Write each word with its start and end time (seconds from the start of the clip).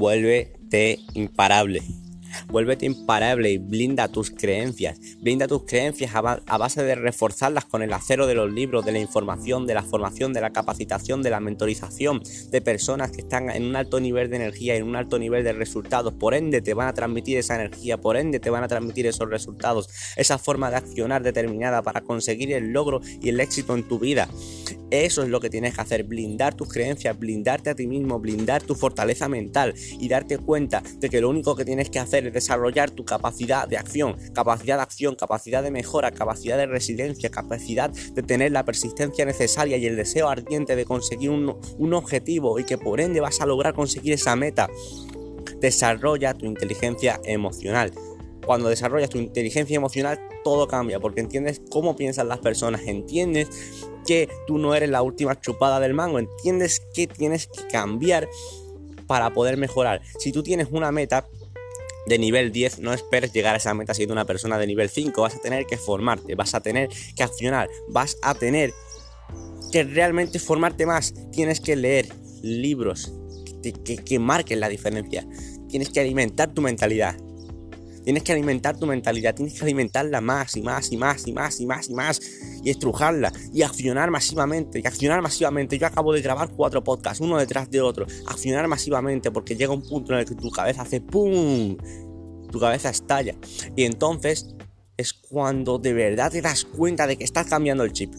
vuélvete 0.00 0.98
imparable. 1.14 1.80
Vuélvete 2.48 2.86
imparable 2.86 3.50
y 3.50 3.58
blinda 3.58 4.08
tus 4.08 4.30
creencias. 4.30 4.98
Blinda 5.20 5.48
tus 5.48 5.64
creencias 5.64 6.14
a, 6.14 6.58
base 6.58 6.82
de 6.82 6.94
reforzarlas 6.94 7.64
con 7.64 7.82
el 7.82 7.92
acero 7.92 8.26
de 8.26 8.34
los 8.34 8.52
libros, 8.52 8.84
de 8.84 8.92
la 8.92 8.98
información, 8.98 9.66
de 9.66 9.74
la 9.74 9.82
formación, 9.82 10.32
de 10.32 10.40
la 10.40 10.50
capacitación, 10.50 11.22
de 11.22 11.30
la 11.30 11.40
mentorización, 11.40 12.22
de 12.50 12.60
personas 12.60 13.10
que 13.10 13.22
están 13.22 13.50
en 13.50 13.64
un 13.64 13.76
alto 13.76 14.00
nivel 14.00 14.30
de 14.30 14.36
energía 14.36 14.76
en 14.76 14.84
un 14.84 14.96
alto 14.96 15.18
nivel 15.18 15.44
de 15.44 15.52
resultados. 15.52 16.12
Por 16.14 16.34
ende, 16.34 16.60
te 16.60 16.74
van 16.74 16.88
a 16.88 16.94
transmitir 16.94 17.38
esa 17.38 17.54
energía, 17.54 17.98
por 17.98 18.16
ende, 18.16 18.40
te 18.40 18.50
van 18.50 18.64
a 18.64 18.68
transmitir 18.68 19.06
esos 19.06 19.28
resultados, 19.28 19.88
esa 20.16 20.38
forma 20.38 20.70
de 20.70 20.76
accionar 20.76 21.22
determinada 21.22 21.82
para 21.82 22.00
conseguir 22.00 22.52
el 22.52 22.72
logro 22.72 23.00
y 23.20 23.28
el 23.28 23.40
éxito 23.40 23.74
en 23.74 23.84
tu 23.84 23.98
vida. 23.98 24.28
Eso 24.90 25.22
es 25.22 25.28
lo 25.28 25.40
que 25.40 25.50
tienes 25.50 25.74
que 25.74 25.80
hacer, 25.80 26.04
blindar 26.04 26.54
tus 26.54 26.68
creencias, 26.68 27.16
blindarte 27.16 27.70
a 27.70 27.74
ti 27.74 27.86
mismo, 27.86 28.18
blindar 28.18 28.62
tu 28.62 28.74
fortaleza 28.74 29.28
mental 29.28 29.74
y 29.98 30.08
darte 30.08 30.38
cuenta 30.38 30.82
de 30.98 31.08
que 31.08 31.20
lo 31.20 31.28
único 31.28 31.54
que 31.54 31.64
tienes 31.64 31.90
que 31.90 32.00
hacer 32.00 32.19
es 32.26 32.32
desarrollar 32.32 32.90
tu 32.90 33.04
capacidad 33.04 33.66
de 33.68 33.76
acción, 33.76 34.16
capacidad 34.34 34.76
de 34.76 34.82
acción, 34.82 35.14
capacidad 35.14 35.62
de 35.62 35.70
mejora, 35.70 36.10
capacidad 36.10 36.56
de 36.56 36.66
resiliencia, 36.66 37.30
capacidad 37.30 37.90
de 37.90 38.22
tener 38.22 38.52
la 38.52 38.64
persistencia 38.64 39.24
necesaria 39.24 39.76
y 39.76 39.86
el 39.86 39.96
deseo 39.96 40.28
ardiente 40.28 40.76
de 40.76 40.84
conseguir 40.84 41.30
un, 41.30 41.56
un 41.78 41.94
objetivo 41.94 42.58
y 42.58 42.64
que 42.64 42.78
por 42.78 43.00
ende 43.00 43.20
vas 43.20 43.40
a 43.40 43.46
lograr 43.46 43.74
conseguir 43.74 44.12
esa 44.12 44.36
meta. 44.36 44.68
Desarrolla 45.60 46.34
tu 46.34 46.46
inteligencia 46.46 47.20
emocional 47.24 47.92
cuando 48.44 48.68
desarrollas 48.68 49.10
tu 49.10 49.18
inteligencia 49.18 49.76
emocional, 49.76 50.18
todo 50.42 50.66
cambia, 50.66 50.98
porque 50.98 51.20
entiendes 51.20 51.62
cómo 51.70 51.94
piensan 51.94 52.28
las 52.28 52.38
personas, 52.38 52.82
entiendes 52.86 53.48
que 54.06 54.28
tú 54.46 54.58
no 54.58 54.74
eres 54.74 54.90
la 54.90 55.02
última 55.02 55.40
chupada 55.40 55.78
del 55.78 55.94
mango, 55.94 56.18
entiendes 56.18 56.82
que 56.94 57.06
tienes 57.06 57.46
que 57.46 57.66
cambiar 57.68 58.28
para 59.06 59.32
poder 59.32 59.56
mejorar. 59.56 60.00
Si 60.18 60.32
tú 60.32 60.42
tienes 60.42 60.68
una 60.70 60.90
meta 60.90 61.28
de 62.06 62.18
nivel 62.18 62.52
10, 62.52 62.80
no 62.80 62.92
esperes 62.92 63.32
llegar 63.32 63.54
a 63.54 63.58
esa 63.58 63.74
meta 63.74 63.94
siendo 63.94 64.12
una 64.12 64.24
persona 64.24 64.58
de 64.58 64.66
nivel 64.66 64.88
5, 64.88 65.20
vas 65.20 65.36
a 65.36 65.40
tener 65.40 65.66
que 65.66 65.76
formarte, 65.76 66.34
vas 66.34 66.54
a 66.54 66.60
tener 66.60 66.88
que 67.14 67.22
accionar, 67.22 67.68
vas 67.88 68.16
a 68.22 68.34
tener 68.34 68.72
que 69.70 69.84
realmente 69.84 70.38
formarte 70.38 70.86
más, 70.86 71.14
tienes 71.30 71.60
que 71.60 71.76
leer 71.76 72.08
libros 72.42 73.12
que, 73.62 73.96
que 73.96 74.18
marquen 74.18 74.60
la 74.60 74.68
diferencia, 74.68 75.26
tienes 75.68 75.90
que 75.90 76.00
alimentar 76.00 76.52
tu 76.52 76.62
mentalidad, 76.62 77.16
Tienes 78.02 78.22
que 78.22 78.32
alimentar 78.32 78.78
tu 78.78 78.86
mentalidad, 78.86 79.34
tienes 79.34 79.54
que 79.54 79.64
alimentarla 79.64 80.20
más 80.20 80.56
y 80.56 80.62
más 80.62 80.90
y 80.90 80.96
más 80.96 81.26
y 81.26 81.32
más 81.32 81.60
y 81.60 81.66
más 81.66 81.88
y 81.88 81.94
más 81.94 82.20
y 82.62 82.70
estrujarla 82.70 83.32
y 83.52 83.62
accionar 83.62 84.10
masivamente 84.10 84.80
y 84.80 84.86
accionar 84.86 85.20
masivamente. 85.20 85.78
Yo 85.78 85.86
acabo 85.86 86.12
de 86.12 86.22
grabar 86.22 86.50
cuatro 86.50 86.82
podcasts, 86.82 87.20
uno 87.20 87.38
detrás 87.38 87.70
de 87.70 87.80
otro. 87.80 88.06
Accionar 88.26 88.66
masivamente 88.68 89.30
porque 89.30 89.54
llega 89.54 89.72
un 89.72 89.82
punto 89.82 90.14
en 90.14 90.20
el 90.20 90.24
que 90.24 90.34
tu 90.34 90.50
cabeza 90.50 90.82
hace 90.82 91.00
¡pum! 91.00 91.76
Tu 92.50 92.58
cabeza 92.58 92.88
estalla. 92.88 93.34
Y 93.76 93.84
entonces 93.84 94.54
es 94.96 95.12
cuando 95.12 95.78
de 95.78 95.92
verdad 95.92 96.32
te 96.32 96.40
das 96.40 96.64
cuenta 96.64 97.06
de 97.06 97.16
que 97.16 97.24
estás 97.24 97.46
cambiando 97.48 97.84
el 97.84 97.92
chip. 97.92 98.14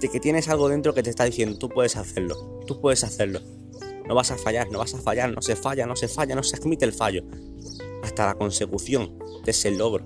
De 0.00 0.08
que 0.08 0.20
tienes 0.20 0.48
algo 0.48 0.68
dentro 0.68 0.92
que 0.92 1.02
te 1.02 1.10
está 1.10 1.24
diciendo, 1.24 1.56
tú 1.56 1.70
puedes 1.70 1.96
hacerlo, 1.96 2.60
tú 2.66 2.78
puedes 2.80 3.04
hacerlo. 3.04 3.40
No 4.06 4.14
vas 4.14 4.30
a 4.30 4.36
fallar, 4.36 4.70
no 4.70 4.78
vas 4.78 4.92
a 4.94 4.98
fallar, 4.98 5.32
no 5.32 5.40
se 5.40 5.56
falla, 5.56 5.86
no 5.86 5.96
se 5.96 6.08
falla, 6.08 6.34
no 6.34 6.42
se 6.42 6.56
admite 6.56 6.84
el 6.84 6.92
fallo 6.92 7.24
hasta 8.14 8.26
la 8.26 8.34
consecución 8.34 9.18
de 9.44 9.50
ese 9.50 9.72
logro. 9.72 10.04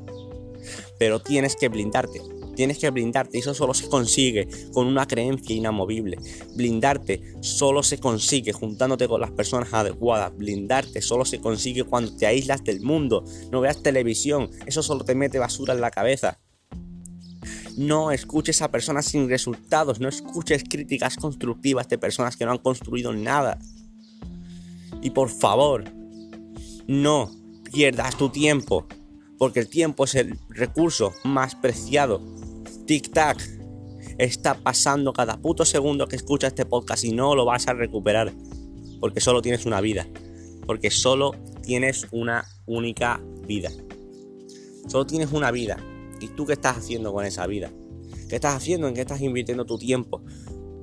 Pero 0.98 1.20
tienes 1.20 1.56
que 1.56 1.68
blindarte, 1.68 2.22
tienes 2.56 2.78
que 2.78 2.90
blindarte 2.90 3.36
y 3.36 3.40
eso 3.40 3.52
solo 3.54 3.74
se 3.74 3.88
consigue 3.88 4.48
con 4.72 4.86
una 4.86 5.06
creencia 5.06 5.54
inamovible. 5.54 6.18
Blindarte 6.54 7.22
solo 7.40 7.82
se 7.82 7.98
consigue 7.98 8.52
juntándote 8.52 9.06
con 9.06 9.20
las 9.20 9.30
personas 9.30 9.72
adecuadas. 9.74 10.34
Blindarte 10.36 11.02
solo 11.02 11.24
se 11.24 11.40
consigue 11.40 11.84
cuando 11.84 12.16
te 12.16 12.26
aíslas 12.26 12.64
del 12.64 12.80
mundo. 12.80 13.24
No 13.52 13.60
veas 13.60 13.82
televisión, 13.82 14.50
eso 14.66 14.82
solo 14.82 15.04
te 15.04 15.14
mete 15.14 15.38
basura 15.38 15.74
en 15.74 15.82
la 15.82 15.91
cabeza. 15.91 16.38
No 17.76 18.10
escuches 18.10 18.60
a 18.62 18.70
personas 18.70 19.04
sin 19.04 19.28
resultados, 19.28 20.00
no 20.00 20.08
escuches 20.08 20.64
críticas 20.64 21.16
constructivas 21.16 21.88
de 21.88 21.98
personas 21.98 22.36
que 22.36 22.44
no 22.44 22.52
han 22.52 22.58
construido 22.58 23.12
nada. 23.12 23.58
Y 25.00 25.10
por 25.10 25.28
favor, 25.28 25.84
no 26.88 27.38
pierdas 27.72 28.16
tu 28.16 28.30
tiempo, 28.30 28.86
porque 29.38 29.60
el 29.60 29.68
tiempo 29.68 30.04
es 30.04 30.14
el 30.14 30.38
recurso 30.48 31.12
más 31.24 31.54
preciado. 31.54 32.20
Tic-tac, 32.86 33.38
está 34.18 34.54
pasando 34.54 35.12
cada 35.12 35.40
puto 35.40 35.64
segundo 35.64 36.08
que 36.08 36.16
escuchas 36.16 36.48
este 36.48 36.66
podcast 36.66 37.04
y 37.04 37.12
no 37.12 37.34
lo 37.34 37.44
vas 37.44 37.68
a 37.68 37.72
recuperar, 37.72 38.32
porque 39.00 39.20
solo 39.20 39.42
tienes 39.42 39.64
una 39.66 39.80
vida, 39.80 40.06
porque 40.66 40.90
solo 40.90 41.32
tienes 41.62 42.06
una 42.10 42.44
única 42.66 43.20
vida. 43.46 43.70
Solo 44.88 45.06
tienes 45.06 45.32
una 45.32 45.50
vida. 45.50 45.76
¿Y 46.20 46.28
tú 46.28 46.46
qué 46.46 46.54
estás 46.54 46.78
haciendo 46.78 47.12
con 47.12 47.24
esa 47.24 47.46
vida? 47.46 47.70
¿Qué 48.28 48.36
estás 48.36 48.56
haciendo? 48.56 48.88
¿En 48.88 48.94
qué 48.94 49.02
estás 49.02 49.20
invirtiendo 49.20 49.64
tu 49.64 49.78
tiempo? 49.78 50.22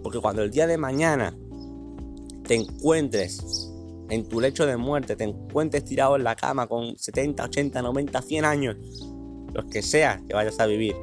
Porque 0.03 0.19
cuando 0.19 0.43
el 0.43 0.51
día 0.51 0.67
de 0.67 0.77
mañana 0.77 1.35
te 2.47 2.55
encuentres 2.55 3.73
en 4.09 4.27
tu 4.27 4.39
lecho 4.39 4.65
de 4.65 4.77
muerte, 4.77 5.15
te 5.15 5.23
encuentres 5.23 5.83
tirado 5.83 6.15
en 6.15 6.23
la 6.23 6.35
cama 6.35 6.67
con 6.67 6.97
70, 6.97 7.43
80, 7.43 7.81
90, 7.81 8.21
100 8.21 8.45
años, 8.45 8.77
los 9.53 9.65
que 9.65 9.81
sea 9.81 10.21
que 10.27 10.33
vayas 10.33 10.59
a 10.59 10.65
vivir, 10.65 10.95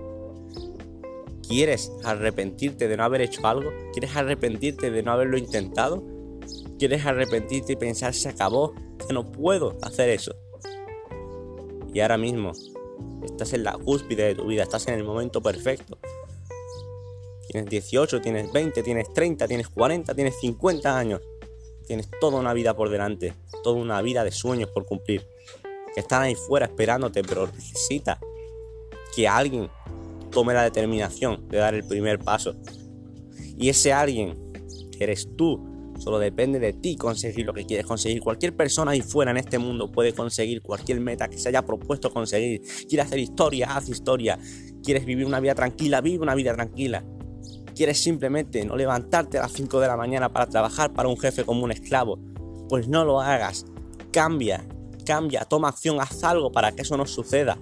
¿quieres 1.46 1.90
arrepentirte 2.04 2.88
de 2.88 2.96
no 2.96 3.04
haber 3.04 3.22
hecho 3.22 3.46
algo? 3.46 3.70
¿Quieres 3.92 4.14
arrepentirte 4.16 4.90
de 4.90 5.02
no 5.02 5.12
haberlo 5.12 5.38
intentado? 5.38 6.04
¿Quieres 6.78 7.04
arrepentirte 7.04 7.72
y 7.72 7.76
pensar 7.76 8.14
se 8.14 8.28
acabó? 8.28 8.74
Que 9.06 9.12
no 9.12 9.30
puedo 9.30 9.76
hacer 9.82 10.10
eso. 10.10 10.34
Y 11.92 12.00
ahora 12.00 12.16
mismo 12.16 12.52
estás 13.24 13.52
en 13.52 13.64
la 13.64 13.72
cúspide 13.72 14.24
de 14.24 14.34
tu 14.34 14.46
vida, 14.46 14.62
estás 14.62 14.86
en 14.88 14.94
el 14.94 15.04
momento 15.04 15.42
perfecto. 15.42 15.98
Tienes 17.48 17.68
18, 17.70 18.20
tienes 18.20 18.52
20, 18.52 18.82
tienes 18.82 19.12
30, 19.12 19.46
tienes 19.46 19.68
40, 19.68 20.14
tienes 20.14 20.40
50 20.40 20.98
años. 20.98 21.20
Tienes 21.86 22.08
toda 22.20 22.38
una 22.38 22.52
vida 22.52 22.74
por 22.74 22.90
delante, 22.90 23.34
toda 23.62 23.80
una 23.80 24.00
vida 24.02 24.24
de 24.24 24.30
sueños 24.30 24.70
por 24.70 24.86
cumplir. 24.86 25.26
Que 25.94 26.00
están 26.00 26.22
ahí 26.22 26.34
fuera 26.34 26.66
esperándote, 26.66 27.22
pero 27.22 27.46
necesita 27.46 28.18
que 29.14 29.28
alguien 29.28 29.68
tome 30.30 30.54
la 30.54 30.62
determinación 30.62 31.48
de 31.48 31.58
dar 31.58 31.74
el 31.74 31.84
primer 31.84 32.18
paso. 32.18 32.54
Y 33.58 33.68
ese 33.68 33.92
alguien, 33.92 34.34
eres 34.98 35.28
tú, 35.36 35.62
solo 35.98 36.18
depende 36.18 36.58
de 36.58 36.72
ti 36.72 36.96
conseguir 36.96 37.44
lo 37.44 37.52
que 37.52 37.66
quieres 37.66 37.84
conseguir. 37.84 38.22
Cualquier 38.22 38.56
persona 38.56 38.92
ahí 38.92 39.02
fuera 39.02 39.30
en 39.30 39.36
este 39.36 39.58
mundo 39.58 39.92
puede 39.92 40.14
conseguir 40.14 40.62
cualquier 40.62 41.00
meta 41.00 41.28
que 41.28 41.38
se 41.38 41.50
haya 41.50 41.62
propuesto 41.62 42.10
conseguir. 42.10 42.62
Quieres 42.88 43.06
hacer 43.06 43.18
historia, 43.18 43.76
haz 43.76 43.88
historia. 43.88 44.38
Quieres 44.82 45.04
vivir 45.04 45.26
una 45.26 45.40
vida 45.40 45.54
tranquila, 45.54 46.00
vive 46.00 46.22
una 46.22 46.34
vida 46.34 46.54
tranquila 46.54 47.04
quieres 47.72 48.02
simplemente 48.02 48.64
no 48.64 48.76
levantarte 48.76 49.38
a 49.38 49.42
las 49.42 49.52
5 49.52 49.80
de 49.80 49.88
la 49.88 49.96
mañana 49.96 50.32
para 50.32 50.46
trabajar 50.46 50.92
para 50.92 51.08
un 51.08 51.18
jefe 51.18 51.44
como 51.44 51.64
un 51.64 51.72
esclavo, 51.72 52.18
pues 52.68 52.88
no 52.88 53.04
lo 53.04 53.20
hagas. 53.20 53.66
Cambia, 54.12 54.64
cambia, 55.04 55.44
toma 55.44 55.68
acción, 55.68 56.00
haz 56.00 56.22
algo 56.24 56.52
para 56.52 56.72
que 56.72 56.82
eso 56.82 56.96
no 56.96 57.06
suceda. 57.06 57.58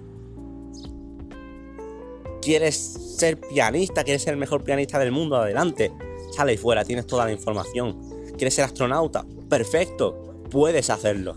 ¿Quieres 2.41 2.75
ser 2.75 3.39
pianista? 3.39 4.03
¿Quieres 4.03 4.23
ser 4.23 4.33
el 4.33 4.39
mejor 4.39 4.63
pianista 4.63 4.97
del 4.97 5.11
mundo? 5.11 5.37
Adelante. 5.37 5.91
Sale 6.35 6.51
ahí 6.51 6.57
fuera, 6.57 6.83
tienes 6.83 7.05
toda 7.05 7.25
la 7.25 7.31
información. 7.31 7.99
¿Quieres 8.37 8.55
ser 8.55 8.65
astronauta? 8.65 9.25
Perfecto, 9.47 10.43
puedes 10.49 10.89
hacerlo. 10.89 11.35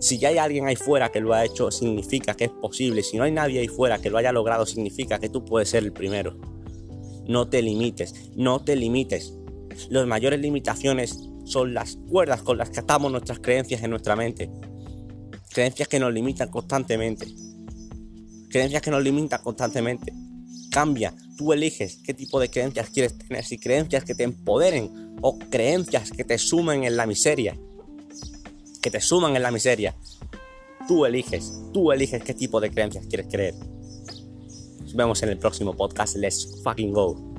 Si 0.00 0.18
ya 0.18 0.28
hay 0.28 0.38
alguien 0.38 0.66
ahí 0.66 0.76
fuera 0.76 1.10
que 1.10 1.20
lo 1.20 1.34
ha 1.34 1.44
hecho, 1.44 1.70
significa 1.70 2.34
que 2.34 2.44
es 2.44 2.50
posible. 2.50 3.02
Si 3.02 3.16
no 3.16 3.24
hay 3.24 3.32
nadie 3.32 3.60
ahí 3.60 3.68
fuera 3.68 3.98
que 3.98 4.10
lo 4.10 4.18
haya 4.18 4.32
logrado, 4.32 4.64
significa 4.64 5.18
que 5.18 5.28
tú 5.28 5.44
puedes 5.44 5.68
ser 5.68 5.84
el 5.84 5.92
primero. 5.92 6.36
No 7.28 7.46
te 7.48 7.60
limites, 7.60 8.30
no 8.36 8.64
te 8.64 8.74
limites. 8.74 9.34
Las 9.90 10.06
mayores 10.06 10.40
limitaciones 10.40 11.28
son 11.44 11.74
las 11.74 11.96
cuerdas 12.08 12.42
con 12.42 12.56
las 12.56 12.70
que 12.70 12.80
atamos 12.80 13.12
nuestras 13.12 13.38
creencias 13.38 13.82
en 13.82 13.90
nuestra 13.90 14.16
mente. 14.16 14.50
Creencias 15.50 15.88
que 15.88 16.00
nos 16.00 16.12
limitan 16.12 16.50
constantemente. 16.50 17.26
Creencias 18.48 18.80
que 18.80 18.90
nos 18.90 19.02
limitan 19.02 19.42
constantemente. 19.42 20.12
Cambia, 20.70 21.14
tú 21.36 21.52
eliges 21.52 22.00
qué 22.02 22.14
tipo 22.14 22.40
de 22.40 22.50
creencias 22.50 22.88
quieres 22.88 23.18
tener, 23.18 23.44
si 23.44 23.58
creencias 23.58 24.04
que 24.04 24.14
te 24.14 24.24
empoderen 24.24 25.16
o 25.20 25.38
creencias 25.38 26.10
que 26.10 26.24
te 26.24 26.38
sumen 26.38 26.84
en 26.84 26.96
la 26.96 27.06
miseria. 27.06 27.58
Que 28.80 28.90
te 28.90 29.00
suman 29.02 29.36
en 29.36 29.42
la 29.42 29.50
miseria. 29.50 29.94
Tú 30.86 31.04
eliges, 31.04 31.52
tú 31.74 31.92
eliges 31.92 32.22
qué 32.24 32.32
tipo 32.32 32.58
de 32.58 32.70
creencias 32.70 33.06
quieres 33.06 33.26
creer. 33.30 33.54
Nos 34.88 34.96
vemos 34.96 35.22
en 35.22 35.28
el 35.28 35.36
próximo 35.36 35.74
podcast. 35.74 36.16
Let's 36.16 36.62
fucking 36.64 36.94
go. 36.94 37.37